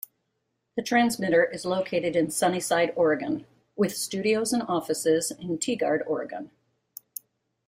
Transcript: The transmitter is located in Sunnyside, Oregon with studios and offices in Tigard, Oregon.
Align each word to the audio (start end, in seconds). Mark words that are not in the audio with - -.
The 0.75 0.81
transmitter 0.81 1.45
is 1.45 1.63
located 1.63 2.15
in 2.15 2.31
Sunnyside, 2.31 2.91
Oregon 2.95 3.45
with 3.75 3.95
studios 3.95 4.51
and 4.51 4.63
offices 4.63 5.29
in 5.29 5.59
Tigard, 5.59 6.01
Oregon. 6.07 6.49